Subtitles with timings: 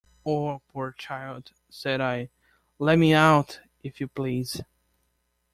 [0.25, 2.31] "Oh, poor child," said I;
[2.79, 4.59] "let me out, if you please!"